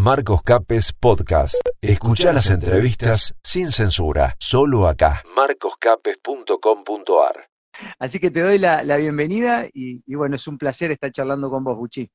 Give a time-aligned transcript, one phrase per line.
[0.00, 1.60] Marcos Capes Podcast.
[1.82, 5.22] Escucha las entrevistas sin censura, solo acá.
[5.36, 7.50] marcoscapes.com.ar
[7.98, 11.76] Así que te doy la, bienvenida y, bueno, es un placer estar charlando con vos,
[11.76, 12.10] Buchi.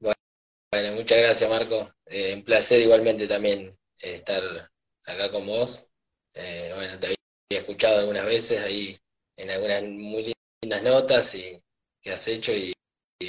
[0.00, 0.16] Bueno,
[0.94, 1.90] muchas gracias, Marco.
[2.06, 4.42] Eh, un placer igualmente también eh, estar
[5.04, 5.92] acá con vos.
[6.32, 7.18] Eh, bueno, te había
[7.50, 8.96] escuchado algunas veces ahí
[9.36, 10.32] en algunas muy
[10.62, 11.62] lindas notas y
[12.00, 12.72] que has hecho y,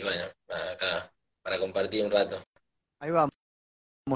[0.02, 1.12] bueno, acá
[1.44, 2.42] para compartir un rato.
[3.02, 3.39] Ahí vamos.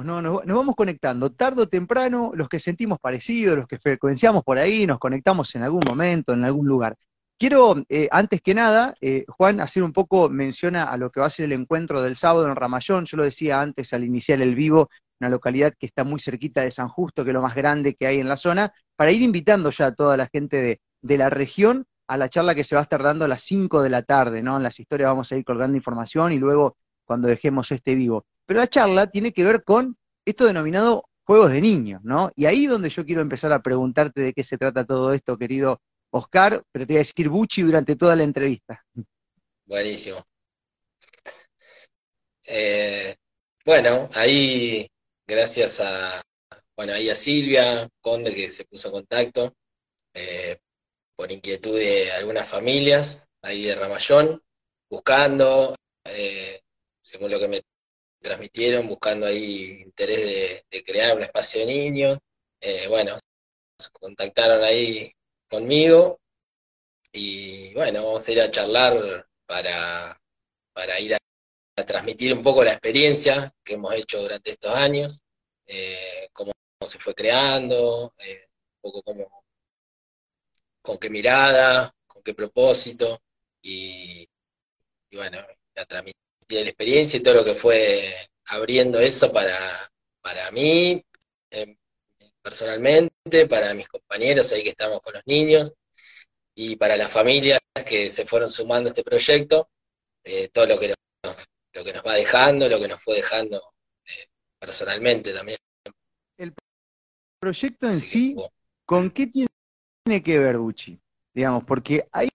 [0.02, 0.22] ¿No?
[0.22, 4.88] Nos, vamos conectando, tarde o temprano, los que sentimos parecidos, los que frecuenciamos por ahí,
[4.88, 6.96] nos conectamos en algún momento, en algún lugar.
[7.38, 11.28] Quiero, eh, antes que nada, eh, Juan, hacer un poco menciona a lo que va
[11.28, 13.06] a ser el encuentro del sábado en Ramayón.
[13.06, 14.90] Yo lo decía antes al iniciar el vivo,
[15.20, 18.08] una localidad que está muy cerquita de San Justo, que es lo más grande que
[18.08, 21.30] hay en la zona, para ir invitando ya a toda la gente de, de la
[21.30, 24.04] región a la charla que se va a estar dando a las 5 de la
[24.04, 24.58] tarde, ¿no?
[24.58, 28.26] En las historias vamos a ir colgando información y luego cuando dejemos este vivo.
[28.46, 32.32] Pero la charla tiene que ver con esto denominado juegos de niños, ¿no?
[32.36, 35.82] Y ahí donde yo quiero empezar a preguntarte de qué se trata todo esto, querido
[36.12, 38.84] Oscar, pero te voy a decir Buchi durante toda la entrevista.
[39.66, 40.22] Buenísimo.
[42.46, 43.16] Eh,
[43.66, 44.86] bueno, ahí
[45.26, 46.22] gracias a,
[46.76, 49.54] bueno, ahí a Silvia Conde que se puso en contacto
[50.14, 50.60] eh,
[51.16, 54.42] por inquietud de algunas familias ahí de Ramallón,
[54.90, 56.62] buscando, eh,
[57.02, 57.62] según lo que me
[58.24, 62.20] transmitieron, buscando ahí interés de, crear un espacio de niños.
[62.90, 63.18] bueno,
[63.78, 65.12] se contactaron ahí
[65.50, 66.20] conmigo.
[67.12, 70.20] Y bueno, vamos a ir a charlar para,
[70.74, 71.20] para ir a,
[71.86, 75.24] transmitir un poco la experiencia que hemos hecho durante estos años,
[75.68, 76.52] eh, cómo,
[76.82, 78.48] se fue creando, eh,
[78.82, 79.44] un poco cómo,
[80.82, 83.22] con qué mirada, con qué propósito,
[83.62, 84.28] y,
[85.12, 85.40] bueno,
[85.76, 86.23] a transmitir
[86.54, 88.14] la experiencia y todo lo que fue
[88.46, 89.90] abriendo eso para,
[90.22, 91.04] para mí,
[91.52, 91.78] eh,
[92.42, 95.74] personalmente, para mis compañeros ahí que estamos con los niños
[96.56, 99.70] y para las familias que se fueron sumando a este proyecto,
[100.24, 101.36] eh, todo lo que, nos,
[101.74, 103.58] lo que nos va dejando, lo que nos fue dejando
[104.06, 104.28] eh,
[104.60, 105.58] personalmente también.
[106.38, 106.54] El
[107.40, 108.36] proyecto en sí,
[108.86, 111.00] ¿con qué tiene que ver, Buchi?
[111.34, 112.30] Digamos, porque hay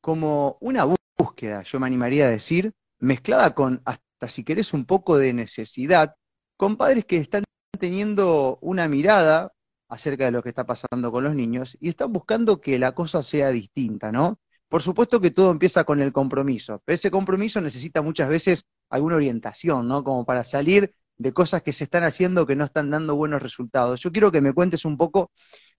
[0.00, 0.86] como una
[1.18, 6.14] búsqueda, yo me animaría a decir, mezclada con hasta si querés un poco de necesidad,
[6.56, 7.44] con padres que están
[7.78, 9.52] teniendo una mirada
[9.88, 13.22] acerca de lo que está pasando con los niños y están buscando que la cosa
[13.22, 14.38] sea distinta, ¿no?
[14.68, 19.16] Por supuesto que todo empieza con el compromiso, pero ese compromiso necesita muchas veces alguna
[19.16, 20.04] orientación, ¿no?
[20.04, 24.00] Como para salir de cosas que se están haciendo que no están dando buenos resultados.
[24.00, 25.32] Yo quiero que me cuentes un poco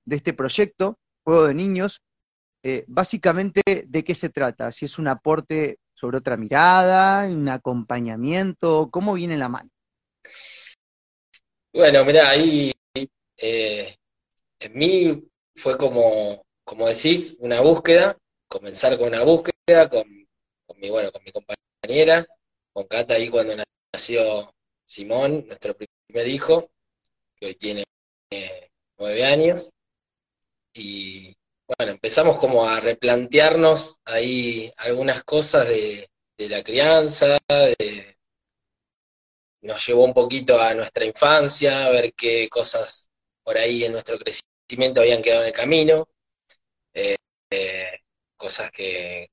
[0.04, 2.02] de este proyecto, Juego de Niños,
[2.64, 8.90] eh, básicamente de qué se trata, si es un aporte sobre otra mirada, un acompañamiento,
[8.92, 9.70] cómo viene la mano.
[11.72, 12.74] Bueno, mira, ahí
[13.38, 13.96] eh,
[14.60, 15.24] en mí
[15.56, 18.18] fue como, como decís, una búsqueda,
[18.48, 20.08] comenzar con una búsqueda con,
[20.78, 22.26] mi, bueno, con mi compañera,
[22.74, 23.56] con Cata ahí cuando
[23.94, 24.52] nació
[24.84, 26.72] Simón, nuestro primer hijo,
[27.36, 27.84] que hoy tiene
[28.32, 29.70] eh, nueve años,
[30.74, 31.36] y
[31.78, 38.18] bueno, empezamos como a replantearnos ahí algunas cosas de, la crianza, de,
[39.62, 43.12] nos llevó un poquito a nuestra infancia, a ver qué cosas
[43.44, 46.08] por ahí en nuestro crecimiento habían quedado en el camino,
[46.94, 47.16] eh,
[47.52, 48.00] eh,
[48.38, 49.30] cosas que,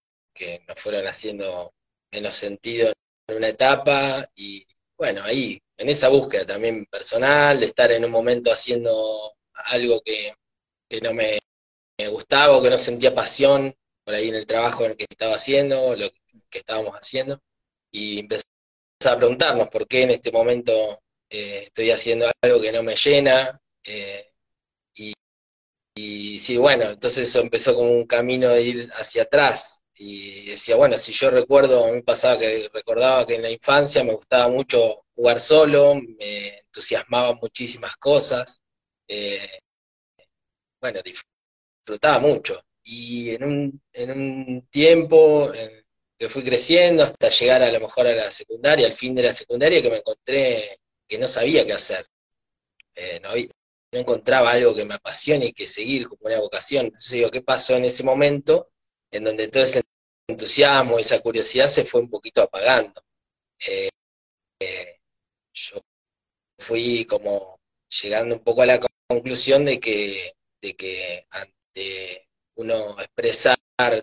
[0.68, 1.72] nos fueron haciendo
[2.12, 2.92] menos sentido
[3.26, 4.64] en una etapa y
[4.96, 10.32] bueno, ahí, en esa búsqueda también personal, de estar en un momento haciendo algo que,
[11.02, 11.40] no me,
[12.06, 15.34] gustaba o que no sentía pasión por ahí en el trabajo en el que estaba
[15.34, 16.08] haciendo, lo
[16.48, 17.42] que estábamos haciendo,
[17.90, 18.44] y empecé
[19.06, 23.60] a preguntarnos por qué en este momento eh, estoy haciendo algo que no me llena.
[23.84, 24.32] Eh,
[24.94, 25.12] y,
[25.94, 29.82] y sí, bueno, entonces eso empezó como un camino de ir hacia atrás.
[29.96, 34.04] Y decía, bueno, si yo recuerdo, a mí pasaba que recordaba que en la infancia
[34.04, 38.60] me gustaba mucho jugar solo, me entusiasmaban muchísimas cosas.
[39.08, 39.60] Eh,
[40.80, 41.00] bueno,
[41.88, 42.62] disfrutaba mucho.
[42.84, 45.52] Y en un, en un tiempo,
[46.18, 49.32] que fui creciendo hasta llegar a lo mejor a la secundaria, al fin de la
[49.32, 52.06] secundaria, que me encontré que no sabía qué hacer.
[52.94, 53.30] Eh, no,
[53.92, 56.86] encontraba algo que me apasione y que seguir como una vocación.
[56.86, 58.70] Entonces digo, ¿qué pasó en ese momento
[59.10, 59.82] en donde todo ese
[60.28, 63.02] entusiasmo, esa curiosidad se fue un poquito apagando?
[63.66, 63.88] Eh,
[64.60, 65.00] eh,
[65.52, 65.80] yo
[66.58, 67.60] fui como
[68.02, 71.57] llegando un poco a la conclusión de que, de que ante
[72.56, 73.56] uno expresar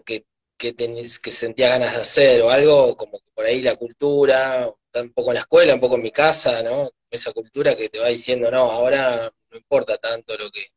[0.05, 0.25] que
[0.57, 4.69] que, tenés, que sentía ganas de hacer o algo, como que por ahí la cultura,
[4.93, 6.89] un poco en la escuela, un poco en mi casa, ¿no?
[7.09, 10.67] esa cultura que te va diciendo, no, ahora no importa tanto lo que,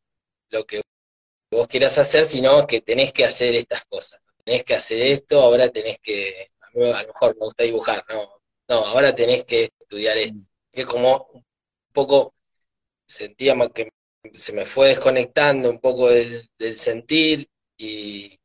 [0.51, 0.83] lo que
[1.51, 4.21] vos quieras hacer, sino que tenés que hacer estas cosas.
[4.45, 8.05] Tenés que hacer esto, ahora tenés que, a, mí, a lo mejor me gusta dibujar,
[8.09, 10.39] no, no, ahora tenés que estudiar esto.
[10.73, 11.45] Es como un
[11.93, 12.35] poco,
[13.07, 13.91] sentía que
[14.33, 17.47] se me fue desconectando un poco del, sentir
[17.77, 18.39] y,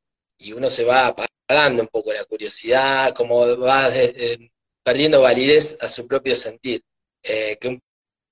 [0.55, 3.89] uno se va apagando un poco la curiosidad, como va
[4.83, 6.81] perdiendo validez a su propio sentir.
[7.23, 7.81] Eh, que un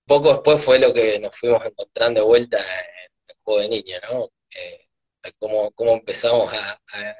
[0.06, 3.98] poco después fue lo que nos fuimos encontrando de vuelta en el juego de niño,
[4.12, 4.30] ¿no?
[4.53, 4.81] Eh,
[5.39, 6.80] cómo, empezamos a,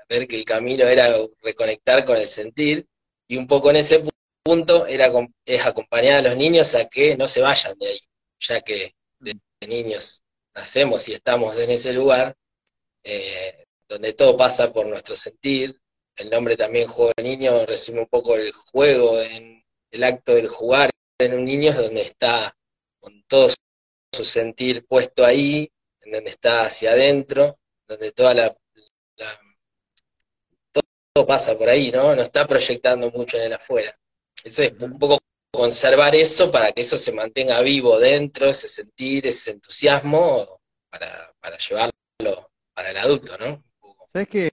[0.10, 2.86] ver que el camino era reconectar con el sentir
[3.28, 4.04] y un poco en ese
[4.44, 5.10] punto era
[5.45, 8.00] es acompañar a los niños a que no se vayan de ahí,
[8.39, 9.36] ya que de,
[9.68, 10.24] niños
[10.54, 12.36] nacemos y estamos en ese lugar
[13.04, 15.80] eh, donde todo pasa por nuestro sentir.
[16.16, 20.48] El nombre también juego de niño resume un poco el juego, en el acto del
[20.48, 20.92] jugar
[21.25, 22.56] en un niño es donde está
[23.00, 23.50] con todo
[24.12, 25.72] su sentir puesto ahí,
[26.02, 28.57] en donde está hacia adentro, donde toda la,
[30.72, 32.16] todo, pasa por ahí, ¿no?
[32.16, 33.98] No está proyectando mucho en el afuera.
[34.44, 35.19] Eso es un poco
[35.51, 41.57] conservar eso para que eso se mantenga vivo dentro, ese sentir, ese entusiasmo, para, para
[41.57, 43.62] llevarlo para el adulto, ¿no?
[44.07, 44.51] Sabes que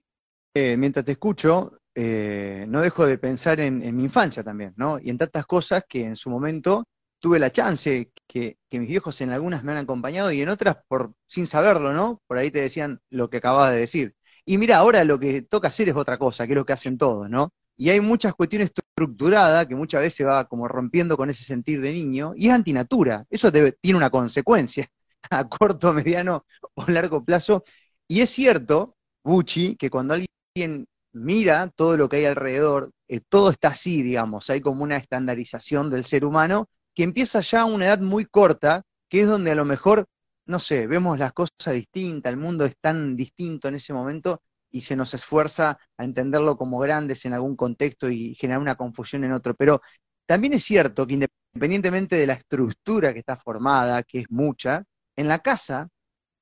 [0.55, 4.99] eh, mientras te escucho, eh, no dejo de pensar en, mi infancia también, ¿no?
[4.99, 6.85] Y en tantas cosas que en su momento
[7.21, 10.77] tuve la chance, que, que, mis viejos en algunas me han acompañado y en otras
[10.87, 12.21] por sin saberlo, ¿no?
[12.27, 14.15] Por ahí te decían lo que acababas de decir.
[14.45, 16.97] Y mira, ahora lo que toca hacer es otra cosa, que es lo que hacen
[16.97, 17.53] todos, ¿no?
[17.79, 21.93] Y hay muchas cuestiones estructuradas que muchas veces va como rompiendo con ese sentir de
[21.93, 23.25] niño y es antinatura.
[23.31, 24.89] Eso tiene una consecuencia
[25.31, 26.45] a corto, mediano
[26.75, 27.65] o largo plazo.
[28.09, 33.51] Y es cierto, Bucci, que cuando alguien mira todo lo que hay alrededor, eh, todo
[33.51, 37.87] está así, digamos, hay como una estandarización del ser humano que empieza ya a una
[37.87, 40.07] edad muy corta, que es donde a lo mejor,
[40.47, 44.83] no sé, vemos las cosas distintas, el mundo es tan distinto en ese momento y
[44.83, 49.33] se nos esfuerza a entenderlo como grandes en algún contexto y generar una confusión en
[49.33, 49.55] otro.
[49.55, 49.81] Pero
[50.27, 54.85] también es cierto que independientemente de la estructura que está formada, que es mucha,
[55.17, 55.89] en la casa,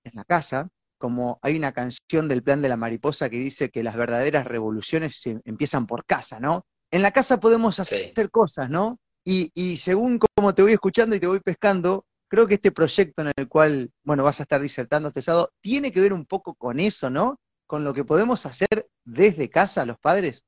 [0.05, 0.69] en la casa,
[0.99, 5.21] como hay una canción del plan de la mariposa que dice que las verdaderas revoluciones
[5.21, 6.65] se empiezan por casa, ¿no?
[6.91, 8.99] En la casa podemos hacer cosas, ¿no?
[9.29, 13.33] Y, según como te voy escuchando y te voy pescando, creo que este proyecto en
[13.37, 16.79] el cual, bueno, vas a estar disertando este sábado, tiene que ver un poco con
[16.79, 17.41] eso, ¿no?
[17.67, 20.45] Con lo que podemos hacer desde casa los padres.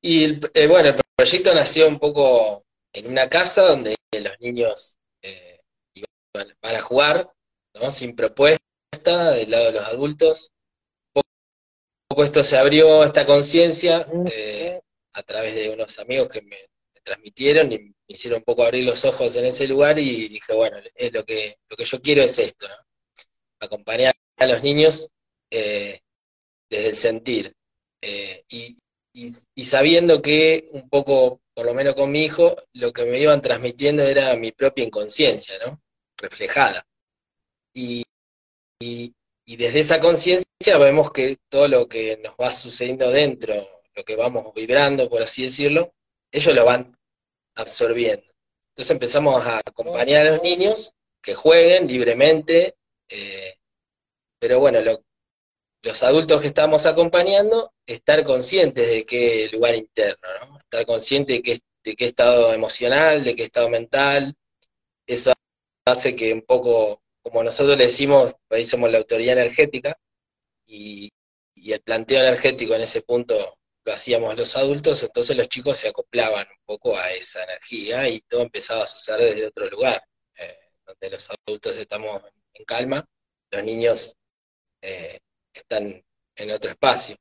[0.00, 5.60] Y eh, bueno, el proyecto nació un poco en una casa donde los niños eh,
[6.34, 7.32] van a jugar,
[7.74, 7.90] ¿no?
[7.90, 8.60] Sin propuesta,
[9.32, 10.50] del lado de los adultos.
[11.14, 11.22] Un
[12.08, 14.80] poco esto se abrió, esta conciencia, eh,
[15.14, 16.56] a través de unos amigos que me,
[17.04, 20.78] transmitieron y me hicieron un poco abrir los ojos en ese lugar y dije, bueno,
[20.94, 22.66] es lo que, lo que yo quiero es esto,
[23.60, 25.10] acompañar a los niños
[25.50, 26.00] eh,
[26.70, 27.54] desde el sentir.
[28.02, 28.76] Eh, y,
[29.62, 34.02] sabiendo que un poco, por lo menos con mi hijo, lo que me iban transmitiendo
[34.02, 35.80] era mi propia inconsciencia, ¿no?
[36.16, 36.84] Reflejada.
[37.72, 38.04] Y,
[38.80, 39.14] y,
[39.46, 43.54] desde esa conciencia vemos que todo lo que nos va sucediendo dentro,
[43.94, 45.92] lo que vamos vibrando, por así decirlo,
[46.32, 46.96] ellos lo van
[47.54, 48.26] absorbiendo.
[48.70, 50.92] Entonces empezamos a acompañar a los niños
[51.22, 52.74] que jueguen libremente,
[53.08, 53.56] eh,
[54.38, 54.80] pero bueno,
[55.84, 60.58] los adultos que estamos acompañando, estar conscientes de qué lugar interno, ¿no?
[60.58, 64.34] estar conscientes de qué, de qué estado emocional, de qué estado mental,
[65.06, 65.34] eso
[65.84, 69.98] hace que un poco, como nosotros le decimos, ahí somos la autoridad energética,
[70.66, 71.12] y
[71.54, 76.46] el planteo energético en ese punto lo hacíamos los adultos, entonces los chicos se acoplaban
[76.48, 80.02] un poco a esa energía y todo empezaba a suceder desde otro lugar,
[80.38, 82.22] eh, donde los adultos estamos
[82.54, 83.06] en calma,
[83.50, 84.16] los niños
[84.80, 85.18] eh,
[85.60, 86.02] están
[86.36, 87.16] en otro espacio.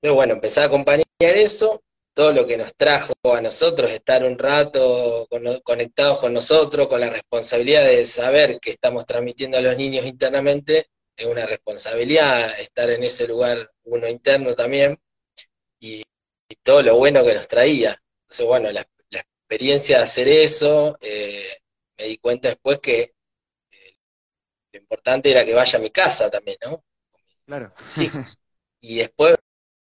[0.00, 1.82] Pero bueno, empezar a acompañar eso,
[2.14, 5.28] todo lo que nos trajo a nosotros, estar un rato
[5.64, 10.88] conectados con nosotros, con la responsabilidad de saber que estamos transmitiendo a los niños internamente,
[11.16, 14.98] es una responsabilidad estar en ese lugar uno interno también,
[15.80, 16.02] y,
[16.62, 18.02] todo lo bueno que nos traía.
[18.22, 18.86] Entonces, bueno, la,
[19.50, 21.56] experiencia de hacer eso, eh,
[21.96, 23.14] me di cuenta después que
[23.70, 23.96] eh,
[24.72, 26.84] lo importante era que vaya a mi casa también, ¿no?
[27.48, 27.72] Claro.
[28.80, 29.34] Y después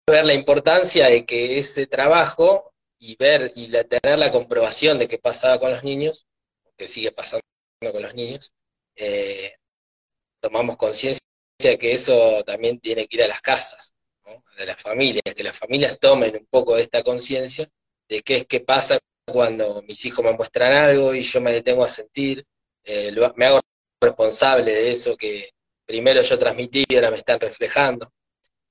[0.06, 5.18] ver la importancia de que ese trabajo y ver y tener la comprobación de qué
[5.18, 6.26] pasaba con los niños,
[6.76, 7.42] que sigue pasando
[7.90, 8.52] con los niños,
[8.98, 9.54] eh,
[10.42, 11.22] tomamos conciencia
[11.64, 13.94] de que eso también tiene que ir a las casas
[14.58, 17.70] de las familias, que las familias tomen un poco de esta conciencia
[18.10, 21.86] de qué es qué pasa cuando mis hijos me muestran algo y yo me detengo
[21.86, 22.46] a sentir,
[22.84, 23.62] eh, me hago
[24.02, 25.52] responsable de eso que
[25.92, 28.14] primero yo transmití y ahora me están reflejando.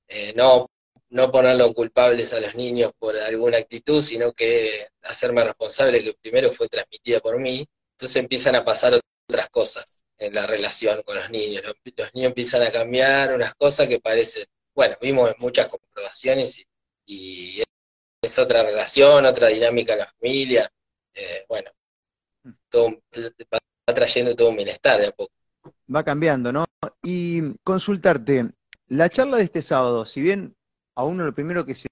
[0.07, 0.71] Eh, no,
[1.09, 6.51] no ponerlo culpables a los niños por alguna actitud, sino que hacerme responsable que primero
[6.51, 7.63] fue transmitida por mí.
[7.91, 8.99] Entonces empiezan a pasar
[9.29, 11.63] otras cosas en la relación con los niños.
[11.63, 11.75] Los,
[12.15, 16.65] niños empiezan a cambiar unas cosas que parecen, bueno, vimos muchas comprobaciones
[17.05, 17.61] y,
[18.23, 20.71] es otra relación, otra dinámica en la familia.
[21.13, 21.71] Eh, bueno,
[22.69, 22.89] todo,
[23.53, 23.59] va
[23.93, 25.40] trayendo todo un bienestar de a poco.
[25.93, 26.65] Va cambiando, ¿no?
[27.03, 28.51] Y consultarte,
[28.87, 30.55] la charla de este sábado, si bien
[30.95, 31.87] a uno lo primero que se,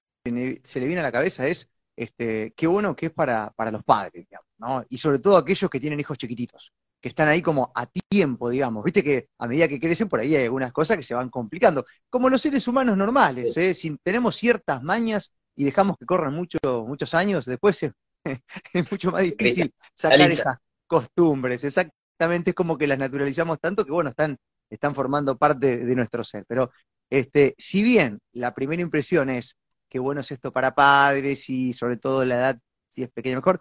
[0.62, 3.84] se le viene a la cabeza es este, qué bueno que es para, para los
[3.84, 4.84] padres, digamos, ¿no?
[4.88, 8.84] Y sobre todo aquellos que tienen hijos chiquititos que están ahí como a tiempo, digamos.
[8.84, 11.84] Viste que a medida que crecen por ahí hay algunas cosas que se van complicando,
[12.08, 13.74] como los seres humanos normales, ¿eh?
[13.74, 17.92] si tenemos ciertas mañas y dejamos que corran muchos muchos años, después es,
[18.90, 24.10] mucho más difícil sacar esas costumbres, exactamente es como que las naturalizamos tanto que bueno,
[24.10, 24.36] están,
[24.68, 26.44] están formando parte de nuestro ser.
[26.46, 26.70] Pero
[27.08, 29.56] este, si bien la primera impresión es
[29.88, 32.58] que bueno es esto para padres y sobre todo la edad,
[32.88, 33.60] si es pequeña mejor,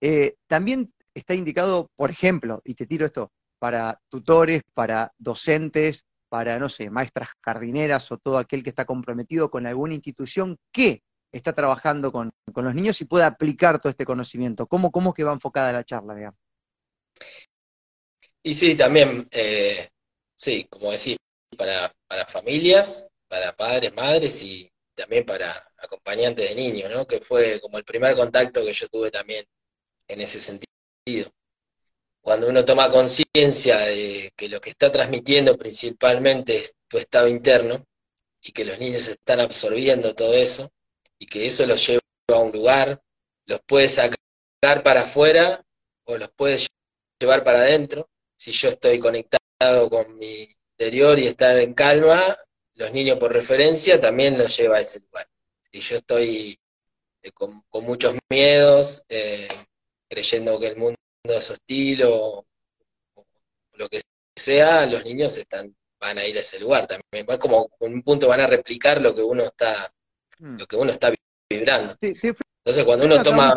[0.00, 6.58] eh, también está indicado, por ejemplo, y te tiro esto, para tutores, para docentes, para,
[6.58, 11.02] no sé, maestras jardineras o todo aquel que está comprometido con alguna institución que
[11.32, 14.66] está trabajando con, los niños y pueda aplicar todo este conocimiento.
[14.66, 16.38] ¿Cómo, cómo que va enfocada la charla, digamos?
[18.42, 19.88] Y sí, también, eh,
[20.36, 21.16] sí, como decís,
[21.56, 27.06] para, para familias, para padres, madres y también para acompañantes de niños, ¿no?
[27.06, 29.44] Que fue como el primer contacto que yo tuve también
[30.08, 31.30] en ese sentido.
[32.20, 37.84] Cuando uno toma conciencia de que lo que está transmitiendo principalmente es tu estado interno
[38.42, 40.70] y que los niños están absorbiendo todo eso
[41.18, 43.02] y que eso los lleva a un lugar,
[43.46, 44.18] los puede sacar
[44.82, 45.64] para afuera
[46.04, 46.58] o los puede
[47.18, 48.08] llevar para adentro.
[48.40, 52.38] Si yo estoy conectado con mi interior y estar en calma,
[52.72, 55.28] los niños por referencia también los lleva a ese lugar.
[55.70, 56.58] Si yo estoy
[57.20, 59.46] eh, con, muchos miedos, eh,
[60.08, 62.46] creyendo que el mundo es hostil o,
[63.74, 64.00] lo que
[64.34, 67.26] sea, los niños están van a ir a ese lugar también.
[67.28, 69.92] Va como en un punto van a replicar lo que uno está
[70.38, 70.56] hmm.
[70.56, 71.12] lo que uno está
[71.50, 71.94] vibrando.
[72.70, 73.54] Entonces cuando uno toma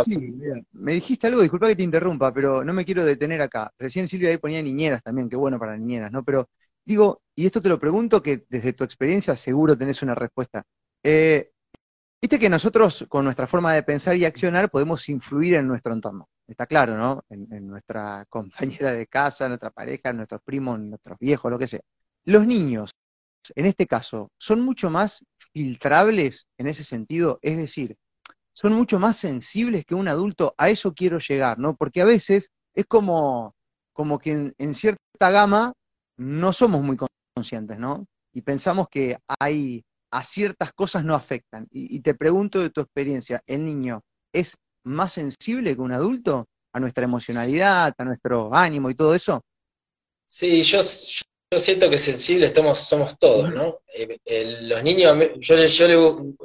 [0.74, 3.72] me dijiste algo, disculpa que te interrumpa, pero no me quiero detener acá.
[3.78, 6.24] Recién Silvia ahí ponía niñeras también, qué bueno para niñeras, ¿no?
[6.24, 6.50] Pero
[6.84, 10.64] digo, y esto te lo pregunto que desde tu experiencia seguro tenés una respuesta.
[11.04, 11.52] Eh,
[12.24, 16.30] Viste que nosotros con nuestra forma de pensar y accionar podemos influir en nuestro entorno.
[16.48, 17.26] Está claro, ¿no?
[17.30, 21.82] En, nuestra compañera de casa, nuestra pareja, nuestros primos, nuestros viejos, lo que sea.
[22.24, 22.92] Los niños,
[23.56, 27.98] en este caso, son mucho más filtrables en ese sentido, es decir,
[28.54, 31.76] son mucho más sensibles que un adulto, a eso quiero llegar, ¿no?
[31.76, 33.56] Porque a veces es como,
[33.94, 35.74] como que en cierta gama
[36.18, 36.98] no somos muy
[37.36, 38.06] conscientes, ¿no?
[38.32, 41.68] Y pensamos que hay a ciertas cosas no afectan.
[41.72, 46.80] Y, te pregunto de tu experiencia, ¿el niño es más sensible que un adulto a
[46.80, 49.44] nuestra emocionalidad, a nuestro ánimo y todo eso?
[50.26, 50.82] Sí, yo,
[51.54, 53.82] yo siento que sensibles estamos, somos todos, ¿no?
[53.94, 55.88] Eh, los niños, yo, yo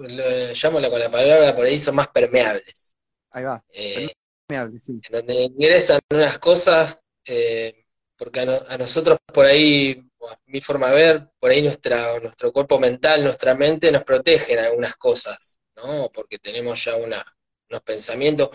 [0.02, 2.94] le, llamo con la palabra por ahí, son más permeables.
[3.30, 3.64] Ahí va.
[3.72, 4.12] Eh,
[4.46, 4.92] permeables, sí.
[4.92, 7.86] En donde ingresan unas cosas, eh,
[8.18, 10.04] porque a nosotros por ahí
[10.44, 14.94] mi forma de ver, por ahí nuestra, nuestro cuerpo mental, nuestra mente nos protegen algunas
[14.96, 16.10] cosas, ¿no?
[16.12, 17.24] Porque tenemos ya una,
[17.70, 18.50] unos pensamientos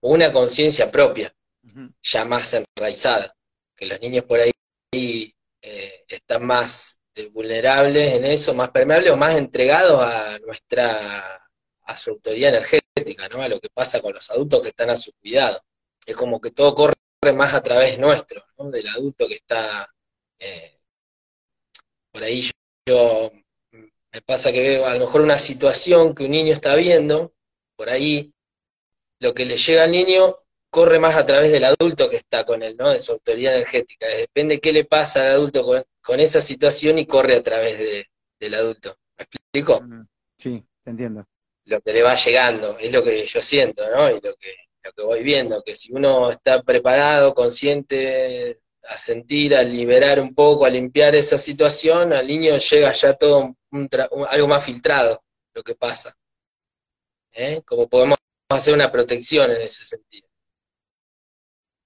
[0.00, 1.34] o una conciencia propia,
[2.02, 3.36] ya más enraizada,
[3.76, 9.16] que los niños por ahí eh, están más eh, vulnerables en eso, más permeables o
[9.16, 11.42] más entregados a nuestra
[11.82, 13.40] a su autoridad energética, ¿no?
[13.42, 15.60] A lo que pasa con los adultos que están a su cuidado.
[16.06, 16.94] Es como que todo corre
[17.34, 18.70] más a través nuestro, ¿no?
[18.70, 19.88] Del adulto que está
[20.38, 20.78] eh,
[22.12, 22.50] por ahí
[22.86, 23.30] yo,
[23.72, 27.32] me pasa que veo a lo mejor una situación que un niño está viendo,
[27.76, 28.32] por ahí
[29.20, 30.38] lo que le llega al niño
[30.70, 32.90] corre más a través del adulto que está con él, ¿no?
[32.90, 34.06] De su autoridad energética.
[34.06, 35.64] Depende qué le pasa al adulto
[36.02, 38.06] con, esa situación y corre a través
[38.38, 38.96] del adulto.
[39.18, 39.82] ¿Me explico?
[40.36, 41.24] Sí, te entiendo.
[41.64, 44.10] Lo que le va llegando, es lo que yo siento, ¿no?
[44.10, 49.54] Y lo que, lo que voy viendo, que si uno está preparado, consciente a sentir,
[49.54, 53.54] a liberar un poco, a limpiar esa situación, al niño llega ya todo
[54.28, 55.22] algo más filtrado
[55.54, 56.16] lo que pasa.
[57.32, 57.62] ¿Eh?
[57.64, 60.27] Como podemos hacer una protección en ese sentido.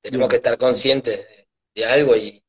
[0.03, 1.27] Tenemos que estar conscientes
[1.75, 2.43] de, algo y,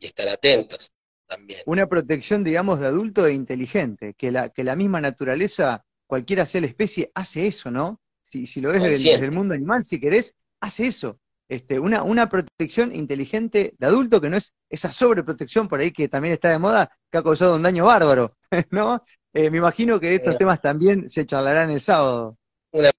[0.00, 0.92] estar atentos
[1.26, 1.60] también.
[1.66, 6.60] Una protección, digamos, de adulto e inteligente, que la, que la misma naturaleza, cualquiera sea
[6.60, 8.00] la especie, hace eso, ¿no?
[8.26, 11.18] si, si lo ves desde, desde, el mundo animal, si querés, hace eso.
[11.48, 16.08] Este, una, una protección inteligente de adulto que no es esa sobreprotección por ahí que
[16.08, 18.36] también está de moda, que ha causado un daño bárbaro,
[18.70, 19.04] ¿no?
[19.32, 22.36] Eh, me imagino que estos temas también se charlarán el sábado.
[22.72, 22.90] Una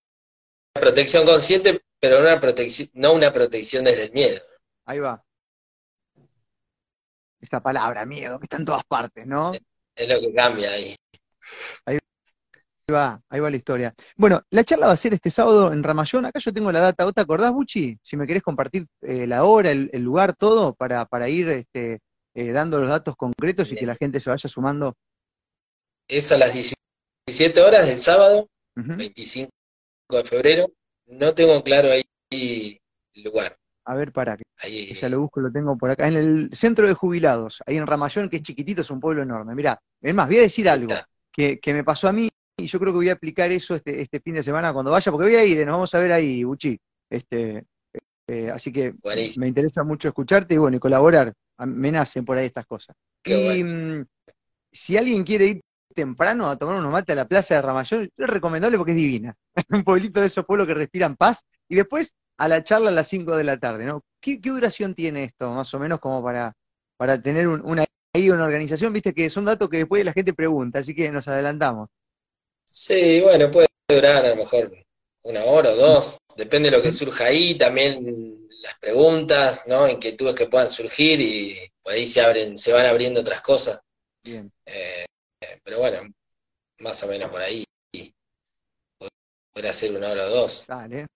[0.79, 4.41] protección consciente, pero una protección, no una protección desde el miedo.
[4.85, 5.23] Ahí va.
[7.39, 9.51] Esta palabra, miedo, que está en todas partes, ¿no?
[9.95, 10.95] Es lo que cambia ahí.
[11.85, 11.97] Ahí
[12.91, 13.93] va, ahí va la historia.
[14.15, 16.25] Bueno, la charla va a ser este sábado en Ramayón.
[16.25, 17.03] Acá yo tengo la data.
[17.03, 17.97] ¿Vos te acordás, Buchi?
[18.01, 21.99] Si me querés compartir eh, la hora, el, el, lugar, todo, para, para ir este,
[22.33, 24.95] eh, dando los datos concretos y que la gente se vaya sumando.
[26.07, 29.51] Es a las 17 horas del sábado, 25
[30.15, 30.71] de febrero.
[31.07, 32.03] No tengo claro ahí
[33.13, 33.57] el lugar.
[33.85, 36.07] A ver, para que ahí, ya lo busco, lo tengo por acá.
[36.07, 39.55] En el centro de jubilados, ahí en Ramayón, que es chiquitito, es un pueblo enorme.
[39.55, 40.93] Mirá, es más, voy a decir algo
[41.31, 44.01] que, que, me pasó a mí y yo creo que voy a aplicar eso este,
[44.01, 46.11] este fin de semana cuando vaya, porque voy a ir, eh, nos vamos a ver
[46.11, 46.77] ahí, Uchi.
[47.09, 47.65] Este,
[48.27, 49.43] eh, así que Buenísimo.
[49.43, 51.33] me interesa mucho escucharte y bueno, y colaborar.
[51.59, 52.95] Me nacen por ahí estas cosas.
[53.23, 54.01] Qué y bueno.
[54.01, 54.05] mm,
[54.71, 55.61] si alguien quiere ir
[55.97, 59.35] temprano a tomar unos mates a la plaza de Ramayón, es recomendable porque es divina.
[59.69, 61.43] un pueblito de esos pueblos que respiran paz.
[61.67, 64.03] Y después a la charla a las 5 de la tarde, ¿no?
[64.21, 66.53] ¿Qué, ¿Qué, duración tiene esto, más o menos, como para,
[66.95, 68.93] para tener un, una, ahí una organización?
[68.93, 71.89] Viste que son datos que después la gente pregunta, así que nos adelantamos.
[72.63, 74.71] Sí, bueno, puede durar a lo mejor
[75.23, 79.87] una hora o dos, depende de lo que surja ahí, también las preguntas, ¿no?
[79.87, 83.81] Inquietudes que puedan surgir y por ahí se abren, se van abriendo otras cosas.
[84.23, 84.51] Bien.
[84.65, 85.06] Eh,
[85.67, 85.99] pero bueno,
[86.79, 87.65] más o menos por ahí.
[89.53, 90.65] Podrá ser una hora o dos.
[90.65, 91.07] Dale.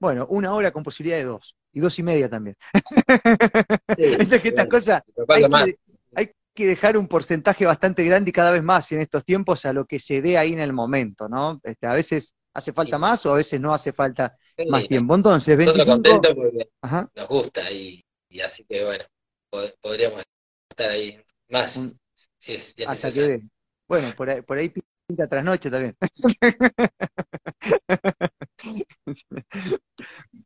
[0.00, 1.54] Bueno, una hora con posibilidad de dos.
[1.72, 2.56] Y dos y media también.
[3.96, 5.76] Sí, que estas cosas hay que
[6.14, 9.84] hay dejar un porcentaje bastante grande y cada vez más en estos tiempos a lo
[9.84, 11.60] que se dé ahí en el momento, ¿no?
[11.62, 13.00] Este, a veces hace falta Sí.
[13.02, 15.14] más o a veces no hace falta Sí, más tiempo.
[15.14, 15.92] Entonces, Nosotros 25...
[15.94, 17.10] contentos porque Ajá.
[17.16, 18.00] nos gusta y,
[18.30, 19.04] y así que bueno,
[19.52, 20.22] pod- podríamos
[20.70, 21.98] estar ahí más Un-
[22.38, 23.38] si es, si es hasta que necesario.
[23.38, 23.48] dé.
[23.88, 24.72] Bueno, por ahí, por ahí
[25.06, 25.96] pinta trasnoche también.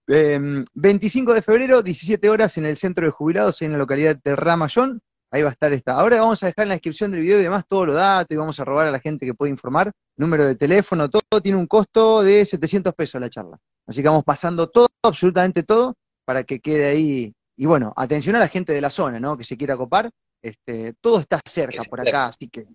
[0.09, 4.35] Em, 25 de febrero, 17 horas en el centro de jubilados en la localidad de
[4.35, 5.01] Ramayón.
[5.31, 5.92] Ahí va a estar esta.
[5.92, 8.37] Ahora vamos a dejar en la descripción del video y demás todos los datos y
[8.37, 9.92] vamos a robar a la gente que puede informar.
[10.16, 13.59] Número de teléfono, todo tiene un costo de 700 pesos la charla.
[13.87, 17.35] Así que vamos pasando todo, absolutamente todo, para que quede ahí.
[17.57, 19.37] Y bueno, atención a la gente de la zona, ¿no?
[19.37, 20.11] Que se quiera copar.
[20.42, 22.66] Este, todo está cerca por acá, así que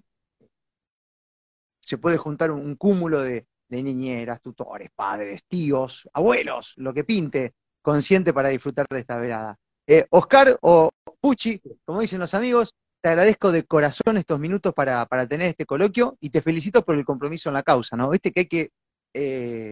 [1.86, 7.54] se puede juntar un, cúmulo de, de niñeras, tutores, padres, tíos, abuelos, lo que pinte,
[7.82, 9.58] consciente para disfrutar de esta velada.
[9.86, 15.06] Eh, Oscar o Puchi, como dicen los amigos, te agradezco de corazón estos minutos para,
[15.06, 18.10] para tener este coloquio y te felicito por el compromiso en la causa, ¿no?
[18.10, 18.69] Viste que hay que
[19.13, 19.72] eh,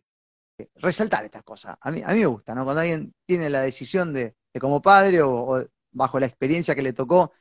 [0.76, 1.78] resaltar estas cosas.
[1.80, 2.66] A mí, a mí me gusta, ¿no?
[2.66, 6.94] Cuando alguien tiene la decisión de, de como padre o bajo la experiencia que le
[6.94, 7.32] tocó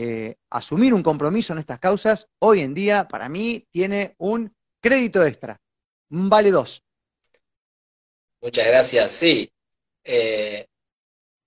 [0.00, 5.26] eh, asumir un compromiso en estas causas, hoy en día, para mí, tiene un crédito
[5.26, 5.60] extra.
[6.08, 6.84] Vale dos.
[8.40, 9.50] Muchas gracias, sí.
[10.04, 10.68] Eh,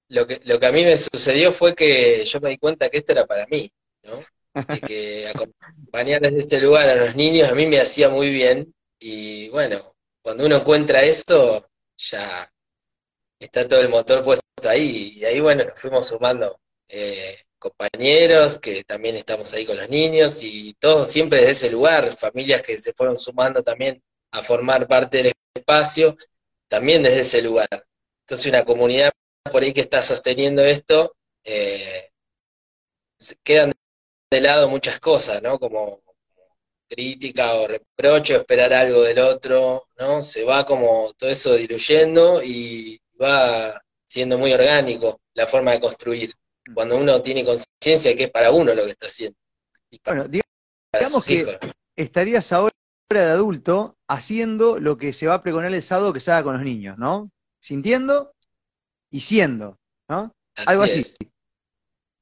[0.09, 2.97] lo que, lo que a mí me sucedió fue que yo me di cuenta que
[2.97, 3.71] esto era para mí,
[4.03, 4.21] ¿no?
[4.67, 8.75] De que acompañar desde este lugar a los niños a mí me hacía muy bien
[8.99, 12.51] y bueno, cuando uno encuentra eso, ya
[13.39, 16.59] está todo el motor puesto ahí y ahí bueno, nos fuimos sumando
[16.89, 22.11] eh, compañeros que también estamos ahí con los niños y todos siempre desde ese lugar,
[22.17, 26.17] familias que se fueron sumando también a formar parte del espacio,
[26.67, 27.85] también desde ese lugar.
[28.21, 29.11] Entonces una comunidad
[29.51, 32.09] por ahí que está sosteniendo esto, eh,
[33.43, 33.73] quedan
[34.31, 35.59] de lado muchas cosas, ¿no?
[35.59, 36.01] Como
[36.89, 40.23] crítica o reproche esperar algo del otro, ¿no?
[40.23, 46.33] Se va como todo eso diluyendo y va siendo muy orgánico la forma de construir.
[46.73, 49.37] Cuando uno tiene conciencia de que es para uno lo que está haciendo.
[49.89, 50.41] Y para, Bueno,
[50.93, 51.55] digamos que hijos.
[51.95, 52.71] estarías ahora
[53.09, 56.53] de adulto haciendo lo que se va a pregonar el sábado que se haga con
[56.55, 57.29] los niños, ¿no?
[57.59, 58.33] Sintiendo
[59.09, 60.31] y siendo, ¿no?
[60.55, 60.99] Algo así.
[60.99, 61.15] es.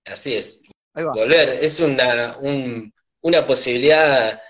[0.05, 0.63] Así es.
[0.93, 4.41] Volver, es una, un- una posibilidad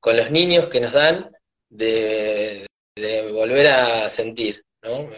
[0.00, 1.30] con los niños que nos dan
[1.70, 5.08] de, de volver a sentir, ¿no?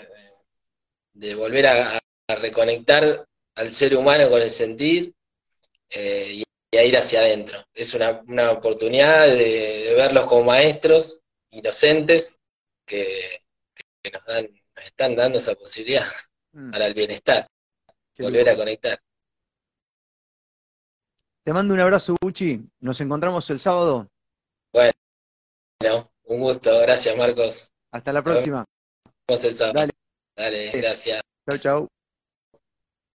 [1.12, 3.24] De volver a, a reconectar
[3.60, 5.14] al ser humano con el sentir
[5.90, 6.42] eh,
[6.72, 7.64] y, a ir hacia adentro.
[7.74, 12.40] Es una, una oportunidad de, de verlos como maestros inocentes
[12.86, 13.40] que,
[14.02, 16.06] que nos dan, nos están dando esa posibilidad
[16.52, 17.46] Mm, para el bienestar,
[18.14, 18.98] qué volver a conectar.
[21.44, 22.60] Te mando un abrazo, Buchi.
[22.80, 24.08] Nos encontramos el sábado.
[24.72, 24.92] Bueno,
[26.24, 27.70] un gusto, gracias Marcos.
[27.92, 28.64] Hasta la próxima.
[29.28, 29.74] el sábado.
[29.74, 29.92] Dale.
[30.36, 31.22] Dale, gracias.
[31.48, 31.99] Chau, chau.